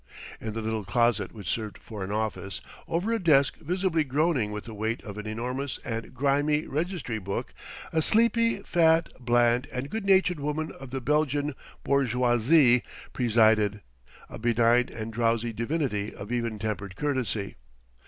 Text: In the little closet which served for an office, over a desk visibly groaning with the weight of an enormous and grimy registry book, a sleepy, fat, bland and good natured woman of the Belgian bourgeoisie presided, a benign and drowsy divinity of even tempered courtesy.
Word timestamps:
In 0.39 0.53
the 0.53 0.63
little 0.63 0.83
closet 0.83 1.31
which 1.31 1.47
served 1.47 1.77
for 1.77 2.03
an 2.03 2.09
office, 2.11 2.59
over 2.87 3.13
a 3.13 3.19
desk 3.21 3.57
visibly 3.57 4.03
groaning 4.03 4.51
with 4.51 4.63
the 4.63 4.73
weight 4.73 5.03
of 5.03 5.19
an 5.19 5.27
enormous 5.27 5.77
and 5.85 6.11
grimy 6.11 6.65
registry 6.65 7.19
book, 7.19 7.53
a 7.93 8.01
sleepy, 8.01 8.63
fat, 8.63 9.13
bland 9.19 9.67
and 9.71 9.91
good 9.91 10.05
natured 10.05 10.39
woman 10.39 10.71
of 10.79 10.89
the 10.89 11.01
Belgian 11.01 11.53
bourgeoisie 11.83 12.81
presided, 13.13 13.81
a 14.27 14.39
benign 14.39 14.89
and 14.91 15.13
drowsy 15.13 15.53
divinity 15.53 16.15
of 16.15 16.31
even 16.31 16.57
tempered 16.57 16.95
courtesy. 16.95 17.57